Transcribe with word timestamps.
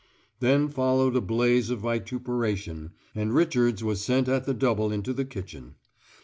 Then 0.39 0.67
followed 0.67 1.15
a 1.15 1.21
blaze 1.21 1.69
of 1.69 1.81
vituperation, 1.81 2.89
and 3.13 3.35
Richards 3.35 3.83
was 3.83 4.01
sent 4.01 4.27
at 4.27 4.45
the 4.45 4.53
double 4.55 4.91
into 4.91 5.13
the 5.13 5.25
kitchen. 5.25 5.75